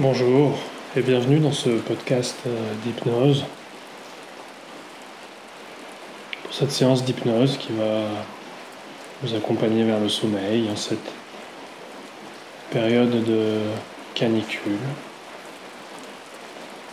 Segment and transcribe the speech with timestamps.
[0.00, 0.56] Bonjour
[0.96, 3.44] et bienvenue dans ce podcast euh, d'hypnose.
[6.42, 8.08] Pour cette séance d'hypnose qui va
[9.22, 11.12] vous accompagner vers le sommeil en cette
[12.70, 13.58] période de
[14.14, 14.78] canicule,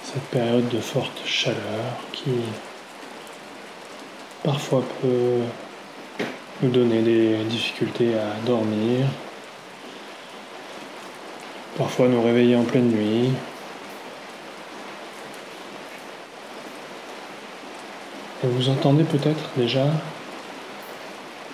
[0.03, 1.55] cette période de forte chaleur
[2.11, 2.31] qui
[4.43, 6.25] parfois peut
[6.61, 9.07] nous donner des difficultés à dormir,
[11.77, 13.29] parfois nous réveiller en pleine nuit.
[18.43, 19.85] Et vous entendez peut-être déjà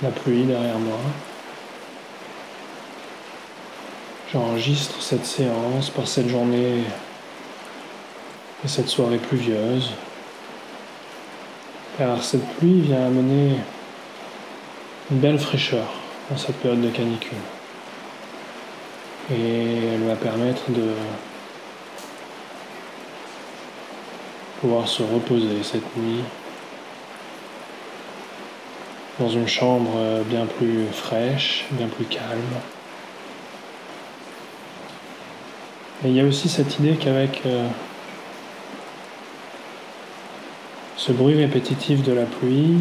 [0.02, 0.98] la pluie derrière moi.
[4.32, 6.84] J'enregistre cette séance par cette journée
[8.64, 9.92] et cette soirée pluvieuse.
[11.98, 13.58] Car cette pluie vient amener
[15.12, 15.86] une belle fraîcheur
[16.30, 17.38] dans cette période de canicule.
[19.32, 20.94] Et elle va permettre de
[24.60, 26.24] pouvoir se reposer cette nuit
[29.20, 32.42] dans une chambre bien plus fraîche, bien plus calme.
[36.06, 37.66] Et il y a aussi cette idée qu'avec euh,
[40.98, 42.76] ce bruit répétitif de la pluie,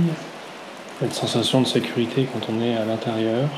[0.98, 3.48] cette sensation de sécurité quand on est à l'intérieur,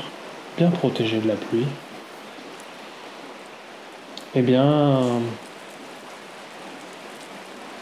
[0.57, 1.65] bien protégé de la pluie,
[4.37, 5.01] eh bien,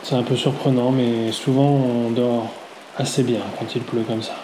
[0.03, 2.53] c'est un peu surprenant, mais souvent on dort
[2.95, 4.35] assez bien quand il pleut comme ça.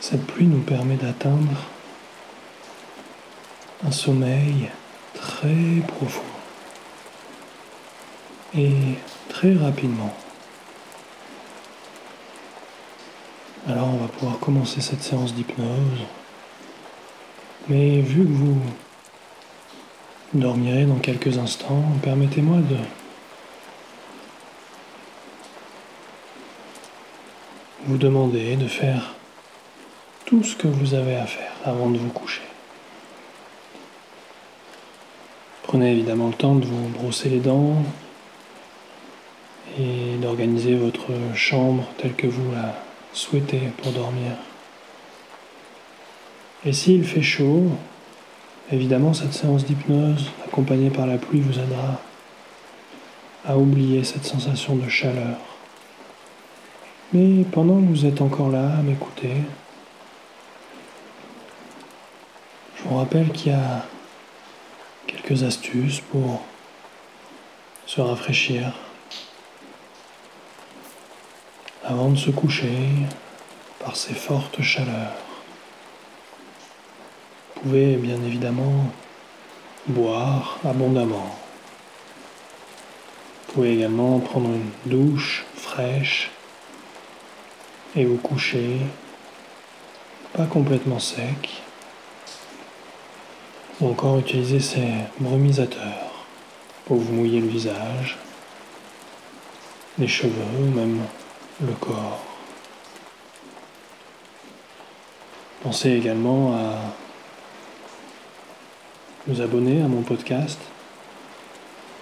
[0.00, 1.56] Cette pluie nous permet d'atteindre
[3.86, 4.68] un sommeil
[5.14, 6.20] très profond
[8.54, 8.74] et
[9.30, 10.14] très rapidement.
[13.66, 16.00] Alors on va pouvoir commencer cette séance d'hypnose.
[17.68, 18.60] Mais vu que vous
[20.34, 22.76] dormirez dans quelques instants, permettez-moi de
[27.86, 29.14] vous demander de faire
[30.24, 32.42] tout ce que vous avez à faire avant de vous coucher.
[35.64, 37.82] Prenez évidemment le temps de vous brosser les dents
[39.78, 42.74] et d'organiser votre chambre telle que vous la
[43.12, 44.32] souhaitez pour dormir.
[46.64, 47.70] Et s'il fait chaud,
[48.70, 52.00] évidemment cette séance d'hypnose accompagnée par la pluie vous aidera
[53.44, 55.36] à oublier cette sensation de chaleur.
[57.12, 59.34] Mais pendant que vous êtes encore là à m'écouter,
[62.76, 63.84] je vous rappelle qu'il y a
[65.06, 66.42] quelques astuces pour
[67.86, 68.72] se rafraîchir
[71.84, 72.88] avant de se coucher
[73.80, 75.31] par ces fortes chaleurs.
[77.62, 78.92] Pouvez bien évidemment
[79.86, 81.36] boire abondamment.
[83.46, 86.32] Vous pouvez également prendre une douche fraîche
[87.94, 88.78] et vous coucher
[90.32, 91.62] pas complètement sec
[93.80, 94.88] ou encore utiliser ces
[95.20, 96.26] brumisateurs
[96.84, 98.18] pour vous mouiller le visage,
[100.00, 100.98] les cheveux ou même
[101.60, 102.24] le corps.
[105.62, 107.01] Pensez également à
[109.26, 110.58] vous abonner à mon podcast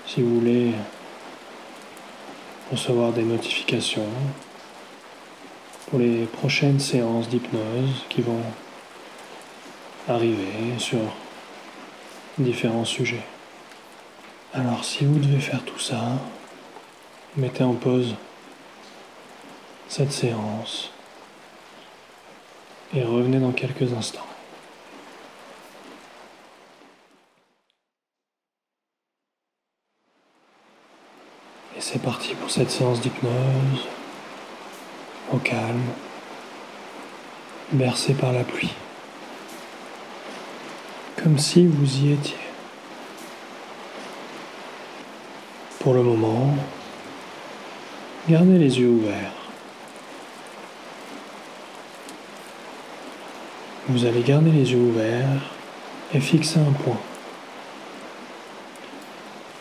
[0.07, 0.73] si vous voulez
[2.73, 4.09] recevoir des notifications
[5.89, 8.43] pour les prochaines séances d'hypnose qui vont
[10.09, 11.01] arriver sur
[12.39, 13.25] différents sujets.
[14.55, 16.19] Alors si vous devez faire tout ça,
[17.37, 18.15] mettez en pause
[19.89, 20.91] cette séance
[22.95, 24.27] et revenez dans quelques instants.
[31.77, 33.89] Et c'est parti pour cette séance d'hypnose
[35.33, 35.83] au calme,
[37.73, 38.71] bercé par la pluie
[41.23, 42.37] comme si vous y étiez.
[45.81, 46.55] Pour le moment,
[48.29, 49.35] gardez les yeux ouverts.
[53.89, 55.51] Vous allez garder les yeux ouverts
[56.15, 57.01] et fixer un point.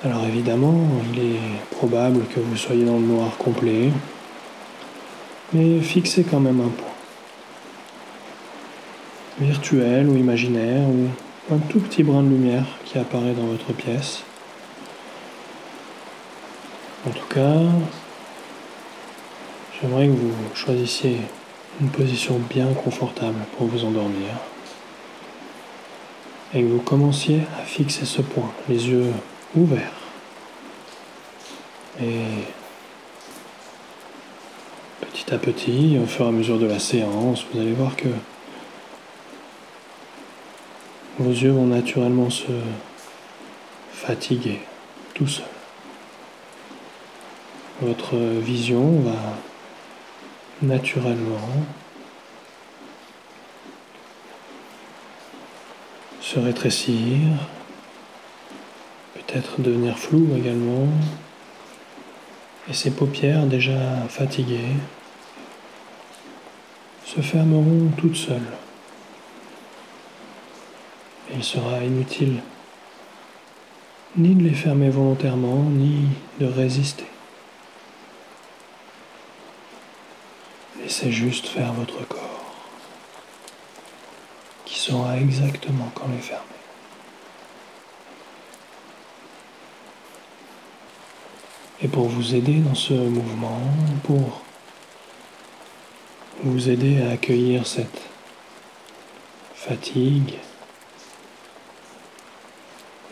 [0.02, 1.40] Alors évidemment, il est
[1.72, 3.90] probable que vous soyez dans le noir complet,
[5.52, 6.88] mais fixez quand même un point.
[9.42, 14.24] Virtuel ou imaginaire ou un tout petit brin de lumière qui apparaît dans votre pièce.
[17.06, 17.60] En tout cas,
[19.82, 21.18] j'aimerais que vous choisissiez
[21.82, 24.30] une position bien confortable pour vous endormir.
[26.54, 29.12] et que vous commenciez à fixer ce point, les yeux
[29.56, 29.94] ouverts.
[32.02, 32.26] Et
[35.02, 38.08] petit à petit, au fur et à mesure de la séance, vous allez voir que
[41.18, 42.52] vos yeux vont naturellement se
[43.92, 44.62] fatiguer
[45.14, 45.46] tout seul.
[47.82, 49.18] Votre vision va
[50.62, 51.50] naturellement
[56.22, 57.18] se rétrécir,
[59.30, 60.88] peut-être devenir flou également,
[62.68, 64.76] et ces paupières déjà fatiguées
[67.06, 68.42] se fermeront toutes seules.
[71.34, 72.42] Il sera inutile
[74.18, 76.08] ni de les fermer volontairement, ni
[76.40, 77.06] de résister.
[80.82, 82.56] Laissez juste faire votre corps,
[84.66, 86.59] qui saura exactement quand les fermer.
[91.82, 93.62] Et pour vous aider dans ce mouvement,
[94.04, 94.42] pour
[96.44, 98.02] vous aider à accueillir cette
[99.56, 100.40] fatigue,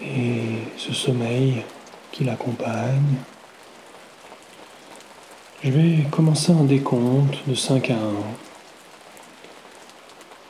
[0.01, 0.41] et
[0.77, 1.63] ce sommeil
[2.11, 3.15] qui l'accompagne.
[5.63, 7.97] Je vais commencer un décompte de 5 à 1.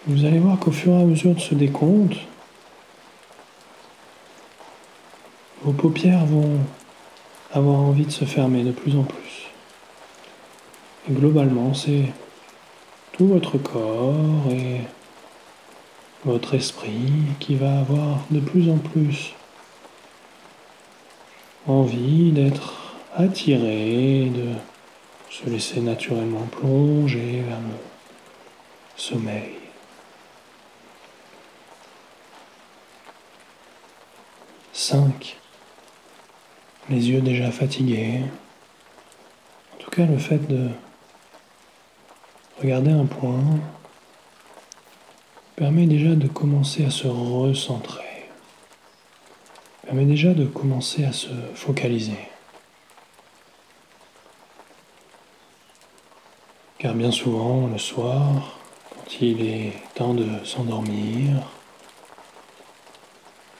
[0.07, 2.17] Vous allez voir qu'au fur et à mesure de ce décompte,
[5.63, 6.59] vos paupières vont
[7.53, 9.47] avoir envie de se fermer de plus en plus.
[11.09, 12.05] Et globalement, c'est
[13.13, 14.81] tout votre corps et
[16.25, 19.33] votre esprit qui va avoir de plus en plus
[21.67, 24.53] envie d'être attiré, de
[25.29, 27.75] se laisser naturellement plonger vers le
[28.95, 29.53] sommeil.
[34.73, 35.36] Cinq.
[36.89, 38.21] Les yeux déjà fatigués.
[39.73, 40.69] En tout cas, le fait de
[42.61, 43.43] regarder un point
[45.55, 48.07] permet déjà de commencer à se recentrer
[49.87, 52.19] permet déjà de commencer à se focaliser.
[56.77, 58.59] Car bien souvent, le soir,
[58.93, 61.41] quand il est temps de s'endormir,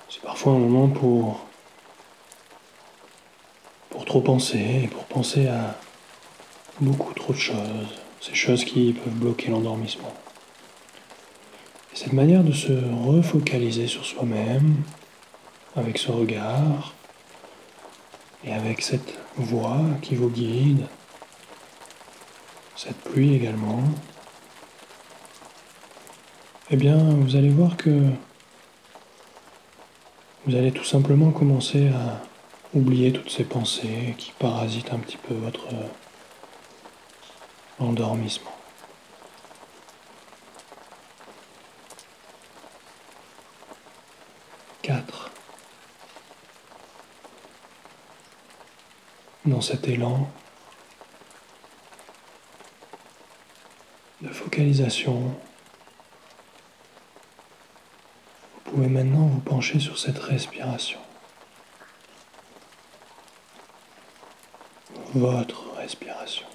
[0.10, 1.47] c'est parfois un moment pour,
[4.08, 5.76] trop penser, pour penser à
[6.80, 10.14] beaucoup trop de choses, ces choses qui peuvent bloquer l'endormissement.
[11.94, 14.78] Et cette manière de se refocaliser sur soi-même,
[15.76, 16.94] avec ce regard
[18.46, 20.88] et avec cette voix qui vous guide,
[22.78, 23.84] cette pluie également,
[26.70, 28.04] eh bien, vous allez voir que
[30.46, 32.22] vous allez tout simplement commencer à
[32.74, 35.68] oublier toutes ces pensées qui parasitent un petit peu votre
[37.80, 38.52] endormissement.
[44.88, 45.32] 4
[49.48, 50.30] dans cet élan
[54.22, 55.36] de focalisation,
[58.54, 61.00] vous pouvez maintenant vous pencher sur cette respiration.
[65.18, 66.46] Votre respiration.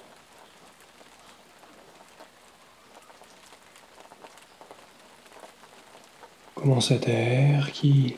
[6.55, 8.15] Comment cet air qui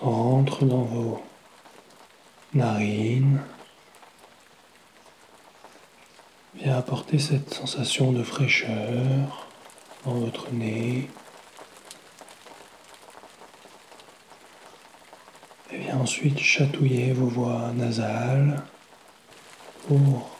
[0.00, 1.22] rentre dans vos
[2.54, 3.40] narine
[6.56, 9.46] vient apporter cette sensation de fraîcheur
[10.04, 11.08] dans votre nez.
[15.70, 18.60] Et vient ensuite chatouiller vos voies nasales
[19.86, 20.36] pour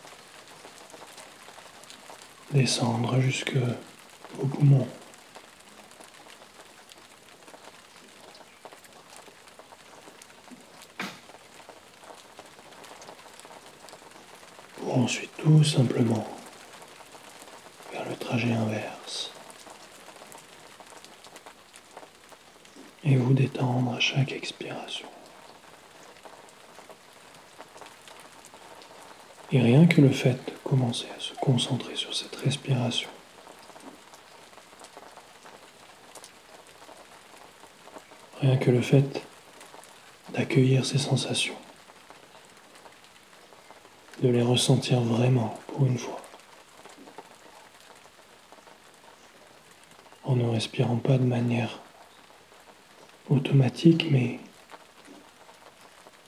[2.51, 3.57] descendre jusque
[4.35, 4.89] vos poumons.
[14.85, 16.27] ensuite tout simplement
[17.93, 19.31] vers le trajet inverse
[23.05, 25.09] et vous détendre à chaque expiration.
[29.55, 33.11] Et rien que le fait de commencer à se concentrer sur cette respiration,
[38.41, 39.23] rien que le fait
[40.31, 41.57] d'accueillir ces sensations,
[44.23, 46.23] de les ressentir vraiment pour une fois.
[50.25, 51.81] En ne respirant pas de manière
[53.29, 54.39] automatique, mais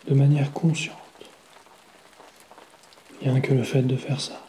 [0.09, 1.03] de manière consciente.
[3.25, 4.45] Rien que le fait de faire ça,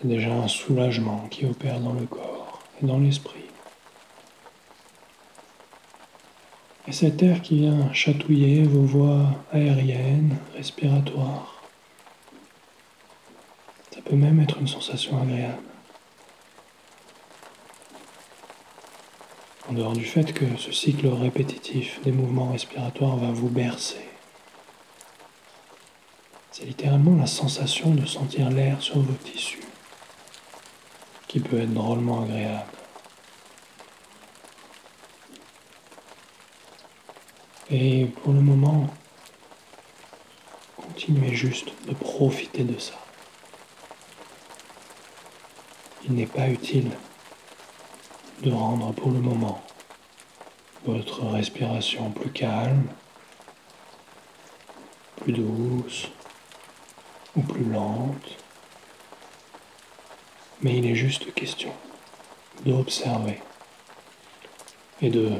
[0.00, 3.44] c'est déjà un soulagement qui opère dans le corps et dans l'esprit.
[6.88, 11.62] Et cet air qui vient chatouiller vos voies aériennes, respiratoires,
[13.90, 15.64] ça peut même être une sensation agréable.
[19.68, 24.15] En dehors du fait que ce cycle répétitif des mouvements respiratoires va vous bercer.
[26.58, 29.60] C'est littéralement la sensation de sentir l'air sur vos tissus,
[31.28, 32.72] qui peut être drôlement agréable.
[37.68, 38.88] Et pour le moment,
[40.78, 42.98] continuez juste de profiter de ça.
[46.06, 46.90] Il n'est pas utile
[48.42, 49.62] de rendre pour le moment
[50.86, 52.84] votre respiration plus calme,
[55.16, 56.08] plus douce
[57.36, 58.36] ou plus lente.
[60.62, 61.72] Mais il est juste question
[62.64, 63.40] d'observer
[65.02, 65.30] et de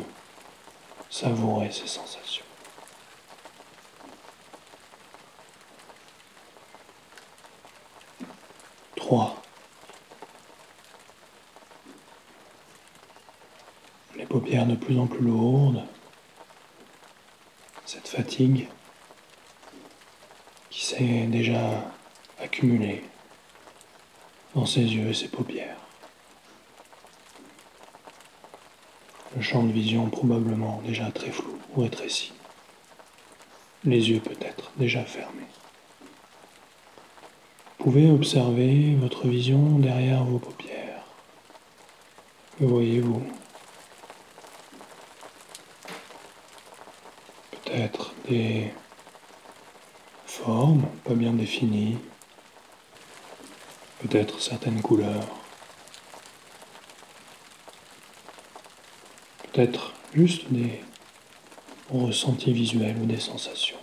[1.09, 2.45] savourer ces sensations.
[8.97, 9.43] Trois.
[14.17, 15.83] Les paupières de plus en plus lourdes,
[17.87, 18.69] cette fatigue
[20.87, 21.83] s'est déjà
[22.41, 23.03] accumulée
[24.55, 25.77] dans ses yeux et ses paupières.
[29.35, 32.33] le champ de vision probablement déjà très flou ou rétréci,
[33.85, 35.43] les yeux peut-être déjà fermés.
[37.79, 41.05] Vous pouvez observer votre vision derrière vos paupières.
[42.59, 43.23] Que voyez-vous?
[47.51, 48.73] Peut-être des
[51.05, 51.99] pas bien définies,
[54.01, 55.27] peut-être certaines couleurs.
[59.57, 60.83] peut-être juste des
[61.91, 63.79] ressentis visuels ou des sensations.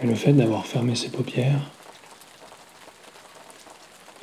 [0.00, 1.70] Mais le fait d'avoir fermé ses paupières,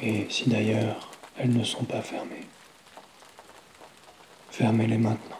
[0.01, 2.47] et si d'ailleurs elles ne sont pas fermées,
[4.49, 5.38] fermez-les maintenant.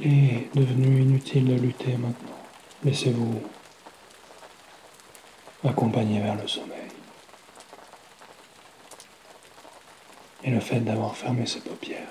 [0.00, 2.38] Il est devenu inutile de lutter maintenant.
[2.84, 3.42] Laissez-vous
[5.64, 6.88] accompagner vers le sommeil.
[10.44, 12.06] et le fait d'avoir fermé ses paupières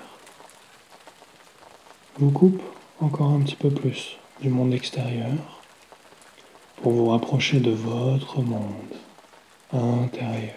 [2.18, 2.62] vous coupe
[3.00, 5.62] encore un petit peu plus du monde extérieur
[6.82, 8.94] pour vous rapprocher de votre monde
[9.72, 10.54] intérieur.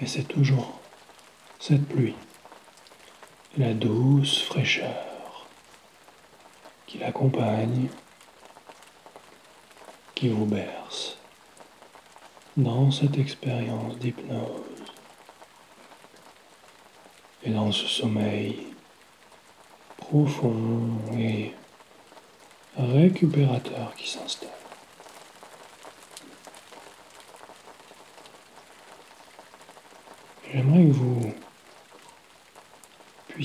[0.00, 0.77] Et c'est toujours
[1.68, 2.14] cette pluie,
[3.58, 5.46] la douce fraîcheur
[6.86, 7.88] qui l'accompagne,
[10.14, 11.18] qui vous berce
[12.56, 14.94] dans cette expérience d'hypnose
[17.42, 18.68] et dans ce sommeil
[19.98, 21.52] profond et
[22.78, 24.48] récupérateur qui s'installe.
[30.50, 31.27] J'aimerais que vous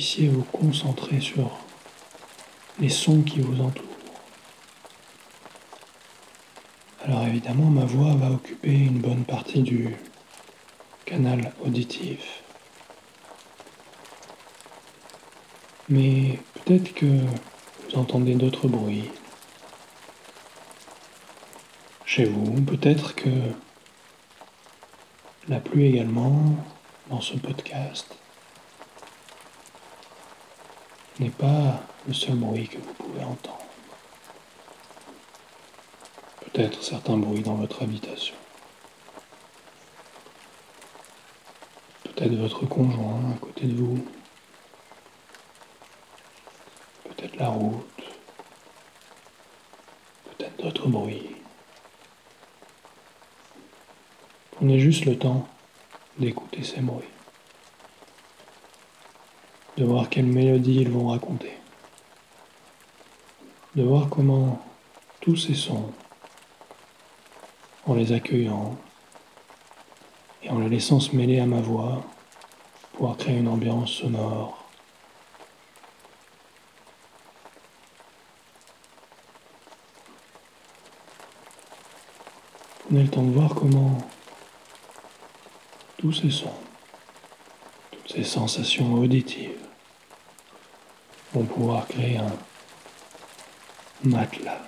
[0.03, 1.49] vous concentrer sur
[2.79, 3.87] les sons qui vous entourent.
[7.05, 9.95] Alors évidemment, ma voix va occuper une bonne partie du
[11.05, 12.43] canal auditif.
[15.87, 19.09] Mais peut-être que vous entendez d'autres bruits
[22.05, 23.29] chez vous, peut-être que
[25.47, 26.55] la pluie également
[27.09, 28.17] dans ce podcast
[31.19, 33.63] n'est pas le seul bruit que vous pouvez entendre
[36.53, 38.35] peut-être certains bruits dans votre habitation.
[42.03, 44.05] Peut-être votre conjoint à côté de vous.
[47.05, 48.03] Peut-être la route.
[50.25, 51.35] Peut-être d'autres bruits.
[54.51, 55.47] Prenez juste le temps
[56.19, 57.07] d'écouter ces bruits.
[59.77, 61.53] De voir quelle mélodie ils vont raconter.
[63.75, 64.63] De voir comment
[65.19, 65.91] tous ces sons
[67.85, 68.77] en les accueillant
[70.43, 72.03] et en les laissant se mêler à ma voix,
[72.93, 74.63] pour créer une ambiance sonore.
[82.85, 83.97] Prenez le temps de voir comment
[85.97, 86.53] tous ces sons,
[88.13, 89.57] ces sensations auditives
[91.33, 92.31] vont pouvoir créer un
[94.03, 94.61] matelas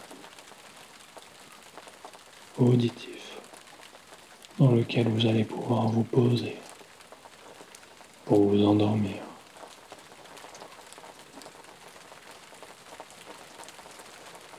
[2.58, 3.38] auditif
[4.58, 6.58] dans lequel vous allez pouvoir vous poser
[8.24, 9.22] pour vous endormir.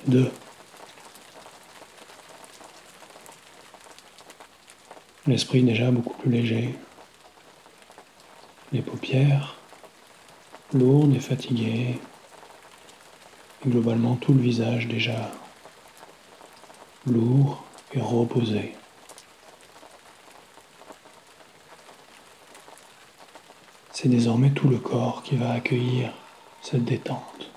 [0.07, 0.31] Deux.
[5.27, 6.79] L'esprit déjà beaucoup plus léger.
[8.73, 9.57] Les paupières
[10.73, 11.99] lourdes et fatiguées.
[13.65, 15.31] Et globalement tout le visage déjà
[17.07, 18.75] lourd et reposé.
[23.93, 26.13] C'est désormais tout le corps qui va accueillir
[26.61, 27.51] cette détente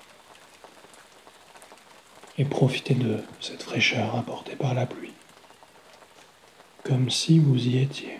[2.38, 5.12] et profiter de cette fraîcheur apportée par la pluie
[6.90, 8.18] comme si vous y étiez.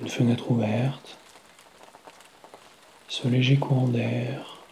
[0.00, 1.18] Une fenêtre ouverte,
[3.06, 4.62] ce léger courant d'air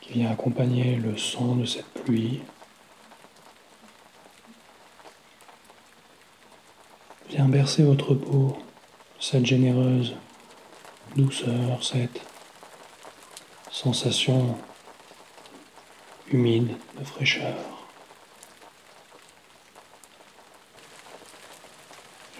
[0.00, 2.40] qui vient accompagner le son de cette pluie
[7.28, 8.56] vient bercer votre peau,
[9.18, 10.14] cette généreuse
[11.16, 12.20] douceur, cette
[13.72, 14.56] sensation
[16.30, 17.56] humide de fraîcheur.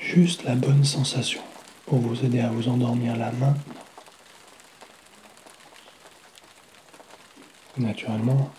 [0.01, 1.48] Juste la bonne sensation
[1.89, 3.57] pour vous aider à vous endormir là maintenant.
[7.79, 8.51] Naturellement,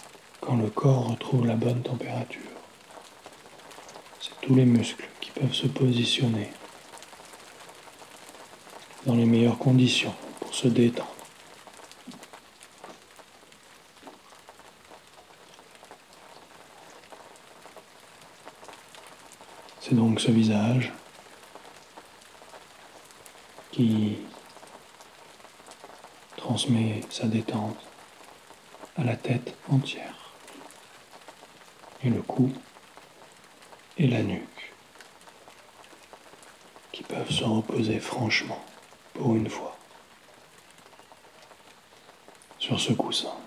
[0.42, 2.42] quand le corps retrouve la bonne température,
[4.20, 6.50] c'est tous les muscles qui peuvent se positionner
[9.06, 11.14] dans les meilleures conditions pour se détendre.
[19.82, 20.94] C'est donc ce visage
[23.80, 24.18] qui
[26.36, 27.78] transmet sa détente
[28.98, 30.34] à la tête entière
[32.04, 32.52] et le cou
[33.98, 34.74] et la nuque
[36.92, 38.62] qui peuvent se reposer franchement
[39.14, 39.78] pour une fois
[42.58, 43.38] sur ce coussin,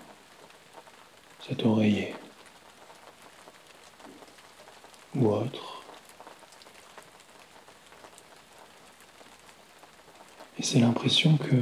[1.47, 2.15] cet oreiller
[5.13, 5.72] ou autre.
[10.63, 11.57] Et c'est l'impression que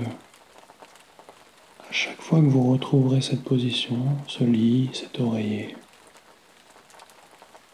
[1.89, 5.75] à chaque fois que vous retrouverez cette position, ce lit, cet oreiller,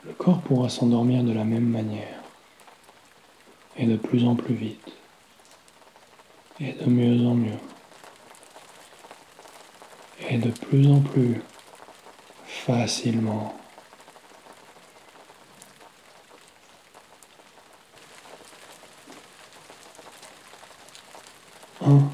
[0.05, 2.23] le corps pourra s'endormir de la même manière
[3.75, 4.93] et de plus en plus vite
[6.61, 7.59] et de mieux en mieux.
[10.29, 11.41] Et de plus en plus
[12.45, 13.53] facilement.
[21.85, 22.09] Un.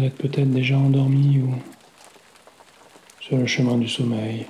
[0.00, 1.54] Vous êtes peut-être déjà endormi ou
[3.20, 4.46] sur le chemin du sommeil.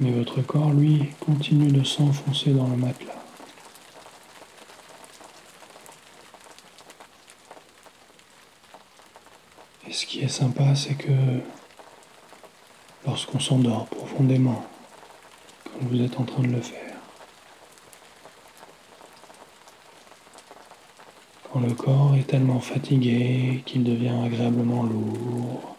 [0.00, 3.22] Mais votre corps, lui, continue de s'enfoncer dans le matelas.
[9.86, 11.12] Et ce qui est sympa, c'est que
[13.06, 14.66] lorsqu'on s'endort profondément,
[15.62, 16.85] comme vous êtes en train de le faire,
[21.60, 25.76] le corps est tellement fatigué qu'il devient agréablement lourd,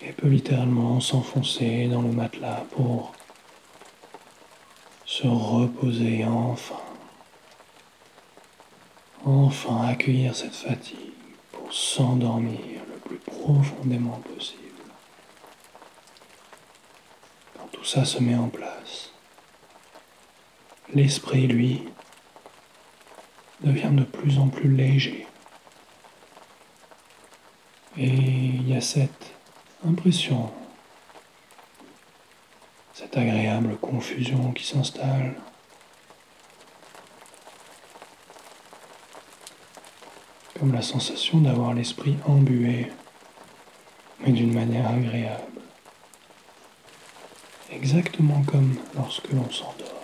[0.00, 3.12] et peut littéralement s'enfoncer dans le matelas pour
[5.04, 6.80] se reposer enfin.
[9.24, 11.12] Enfin accueillir cette fatigue
[11.52, 14.62] pour s'endormir le plus profondément possible.
[17.56, 19.12] Quand tout ça se met en place,
[20.94, 21.82] l'esprit, lui,
[23.68, 25.26] devient de plus en plus léger.
[27.96, 29.32] Et il y a cette
[29.86, 30.50] impression,
[32.92, 35.34] cette agréable confusion qui s'installe.
[40.58, 42.90] Comme la sensation d'avoir l'esprit embué,
[44.20, 45.60] mais d'une manière agréable.
[47.70, 49.98] Exactement comme lorsque l'on s'endort.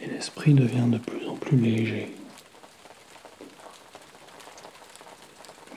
[0.00, 2.12] Et l'esprit devient de plus en plus léger.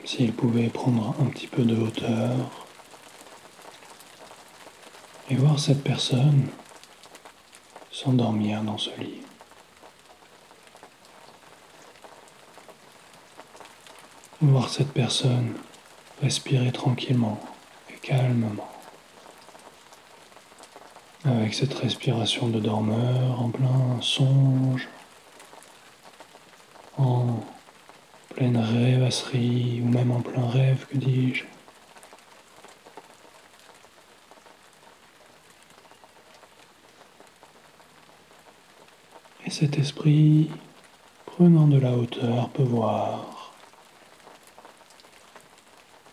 [0.04, 2.66] s'il pouvait prendre un petit peu de hauteur
[5.30, 6.48] et voir cette personne
[7.92, 9.22] s'endormir dans ce lit.
[14.42, 15.54] Voir cette personne
[16.20, 17.40] respirer tranquillement
[17.92, 18.71] et calmement.
[21.24, 24.90] Avec cette respiration de dormeur en plein songe,
[26.98, 27.42] en
[28.34, 31.44] pleine rêvasserie ou même en plein rêve, que dis-je.
[39.46, 40.50] Et cet esprit,
[41.28, 43.54] prenant de la hauteur, peut voir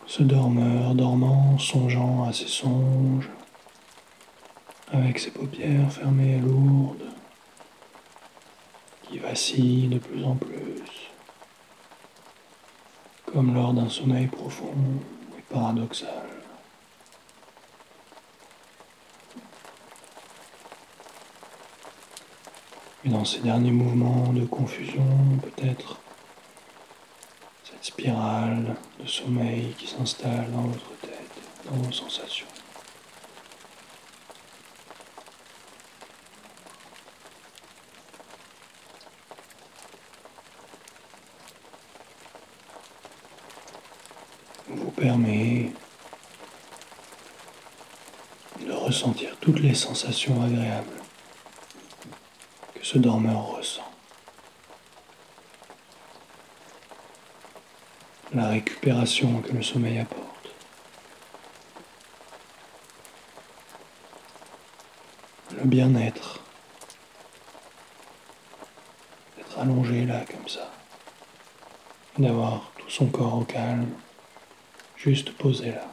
[0.06, 3.30] ce dormeur dormant, songeant à ses songes,
[4.92, 7.04] avec ses paupières fermées et lourdes,
[9.02, 11.10] qui vacillent de plus en plus,
[13.26, 14.74] comme lors d'un sommeil profond
[15.38, 16.08] et paradoxal.
[23.04, 25.06] Et dans ces derniers mouvements de confusion,
[25.42, 25.98] peut-être
[27.64, 32.46] cette spirale de sommeil qui s'installe dans votre tête, dans vos sensations.
[44.68, 45.70] vous permet
[48.60, 51.00] de ressentir toutes les sensations agréables
[52.74, 53.84] que ce dormeur ressent.
[58.34, 60.50] La récupération que le sommeil apporte.
[65.56, 66.40] Le bien-être.
[69.36, 70.70] D'être allongé là comme ça.
[72.18, 73.88] D'avoir tout son corps au calme
[74.98, 75.86] juste posé là.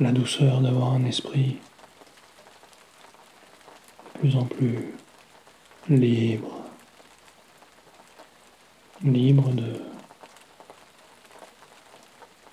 [0.00, 1.58] La douceur d'avoir un esprit
[4.04, 4.94] de plus en plus
[5.88, 6.64] libre,
[9.02, 9.82] libre de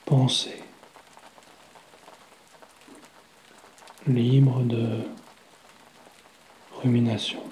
[0.06, 0.62] penser,
[4.06, 5.06] libre de
[6.82, 7.44] rumination.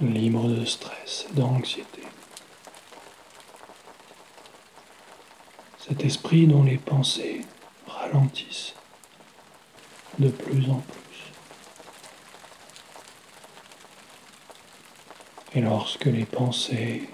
[0.00, 2.02] Libre de stress et d'anxiété.
[5.78, 7.40] Cet esprit dont les pensées
[7.86, 8.74] ralentissent
[10.18, 11.32] de plus en plus.
[15.54, 17.08] Et lorsque les pensées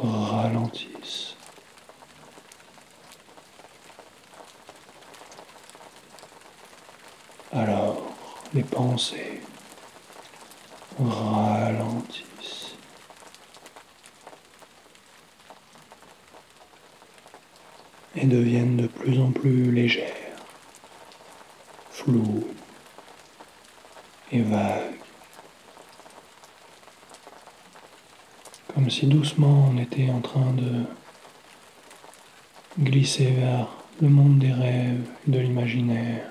[0.00, 0.92] ralentissent,
[7.54, 8.02] Alors
[8.54, 9.40] les pensées
[10.98, 12.76] ralentissent.
[18.14, 20.36] Et deviennent de plus en plus légères,
[21.90, 22.46] floues
[24.30, 25.00] et vagues.
[28.74, 30.84] Comme si doucement on était en train de
[32.78, 33.68] glisser vers
[34.00, 36.28] le monde des rêves et de l'imaginaire.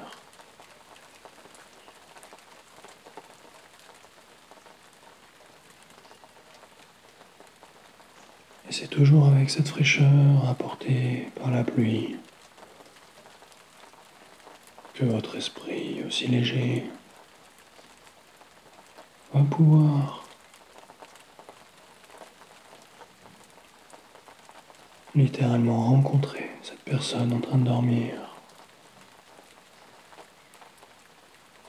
[8.68, 12.18] Et c'est toujours avec cette fraîcheur apportée par la pluie.
[14.94, 16.84] Que votre esprit aussi léger
[19.34, 20.26] va pouvoir
[25.16, 28.14] littéralement rencontrer cette personne en train de dormir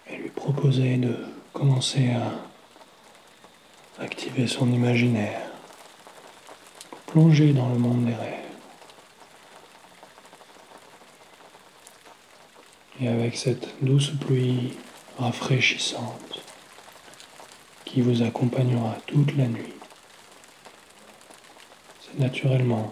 [0.08, 1.16] et lui proposer de
[1.52, 5.51] commencer à activer son imaginaire
[7.12, 8.38] plonger dans le monde des rêves.
[13.02, 14.78] Et avec cette douce pluie
[15.18, 16.40] rafraîchissante
[17.84, 19.74] qui vous accompagnera toute la nuit,
[22.00, 22.90] c'est naturellement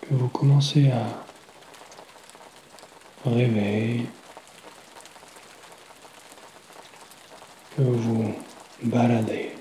[0.00, 1.04] que vous commencez à
[3.28, 4.06] rêver,
[7.76, 8.34] que vous
[8.84, 9.51] baladez.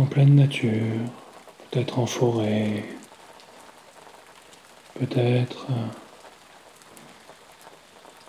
[0.00, 0.96] en pleine nature,
[1.70, 2.84] peut-être en forêt,
[4.94, 5.86] peut-être euh,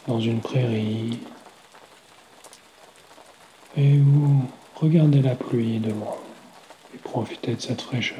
[0.05, 1.17] dans une prairie,
[3.77, 6.17] et vous regardez la pluie de loin
[6.93, 8.17] et profitez de cette fraîcheur.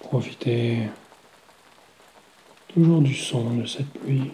[0.00, 0.88] Profitez
[2.74, 4.32] toujours du son de cette pluie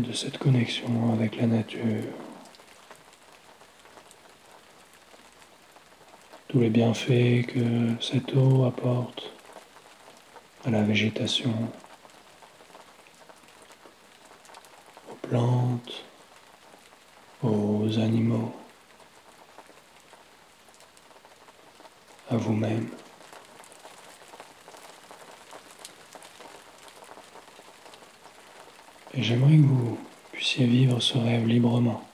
[0.00, 2.12] de cette connexion avec la nature.
[6.48, 9.32] Tous les bienfaits que cette eau apporte
[10.66, 11.54] à la végétation,
[15.10, 16.04] aux plantes,
[17.42, 18.54] aux animaux,
[22.28, 22.95] à vous-même.
[29.16, 29.98] Et j'aimerais que vous
[30.30, 32.06] puissiez vivre ce rêve librement.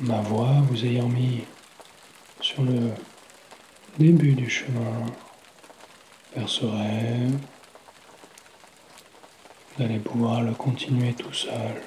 [0.00, 1.44] Ma voix vous ayant mis
[2.40, 2.92] sur le
[3.98, 5.06] début du chemin
[6.34, 7.38] vers ce rêve,
[9.76, 11.80] vous allez pouvoir le continuer tout seul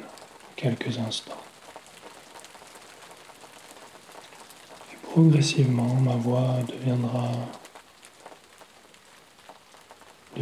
[0.56, 1.44] quelques instants.
[4.94, 7.61] Et progressivement, ma voix deviendra de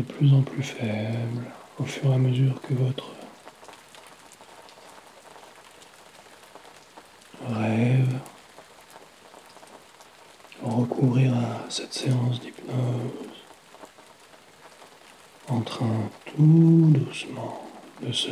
[0.10, 1.46] plus en plus faible
[1.78, 3.14] au fur et à mesure que votre
[7.48, 8.20] rêve
[10.62, 13.40] recouvrira cette séance d'hypnose
[15.48, 17.68] en train tout doucement
[18.02, 18.30] de se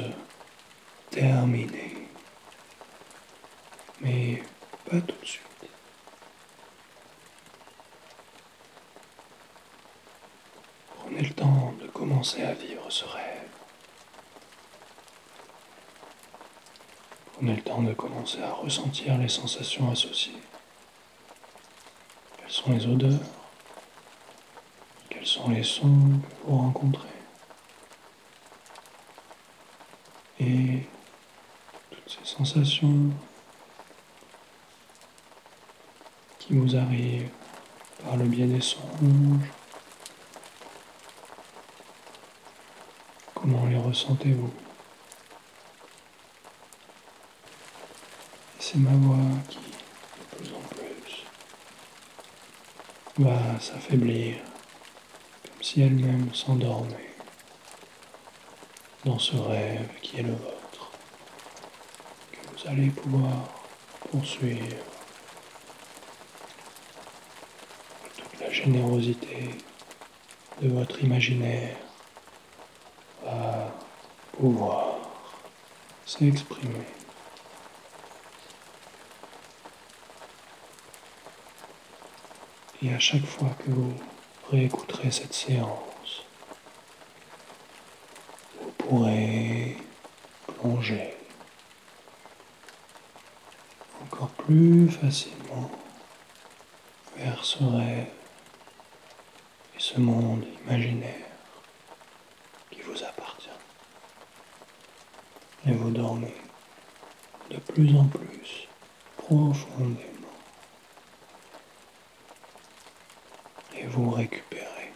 [1.09, 2.09] terminer.
[4.01, 4.43] Mais
[4.85, 5.43] pas tout de suite.
[10.95, 11.87] Prenez le temps de
[12.35, 13.47] à vivre ce rêve.
[17.33, 20.41] Prenez le temps de commencer à ressentir les sensations associées.
[22.37, 23.19] Quelles sont les odeurs?
[25.09, 27.07] Quels sont les sons que vous rencontrez?
[30.39, 30.83] Et
[31.89, 33.09] toutes ces sensations
[36.39, 37.29] qui vous arrivent
[38.03, 39.49] par le biais des songes
[43.49, 44.51] Comment les ressentez-vous
[48.60, 51.23] c'est ma voix qui, de plus en plus,
[53.19, 54.36] va s'affaiblir,
[55.45, 57.15] comme si elle-même s'endormait
[59.05, 60.91] dans ce rêve qui est le vôtre,
[62.33, 63.47] que vous allez pouvoir
[64.12, 64.75] poursuivre
[68.17, 69.51] toute la générosité
[70.62, 71.87] de votre imaginaire
[74.38, 75.00] pouvoir
[76.06, 76.86] s'exprimer.
[82.82, 83.93] Et à chaque fois que vous
[84.52, 86.23] réécouterez cette séance,
[88.62, 89.78] vous pourrez
[90.45, 91.15] plonger
[94.04, 95.71] encore plus facilement
[97.17, 98.08] vers ce rêve
[99.76, 101.26] et ce monde imaginaire.
[106.15, 108.67] De plus en plus
[109.17, 110.05] profondément.
[113.75, 114.93] Et vous récupérez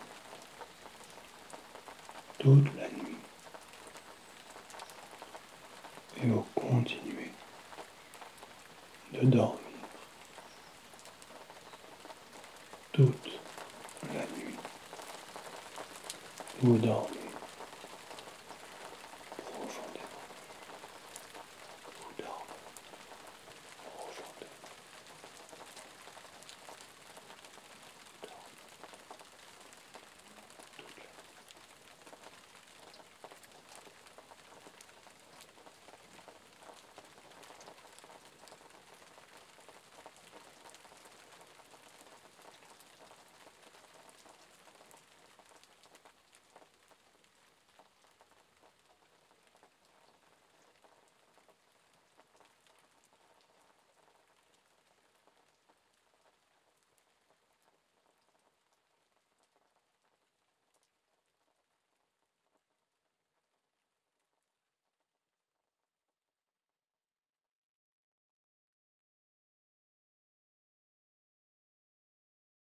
[2.39, 3.17] toute la nuit.
[6.23, 7.31] Et vous continuez
[9.13, 9.60] de dormir